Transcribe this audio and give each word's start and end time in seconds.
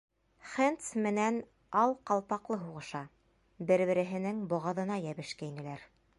Хэндс 0.51 0.87
менән 1.07 1.37
ал 1.81 1.93
ҡалпаҡлы 2.11 2.57
һуғыша, 2.63 3.03
бер-береһенең 3.73 4.45
боғаҙына 4.55 5.01
йәбешкәйнеләр. 5.07 5.89